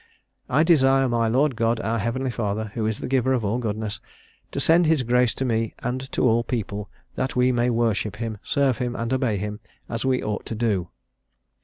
[0.49, 3.99] "I desire my Lord God, our Heavenly Father, who is the giver of all goodness,
[4.51, 8.39] to send his grace to me and to all people; that we may worship him,
[8.41, 10.89] serve him, and obey him, as we ought to do."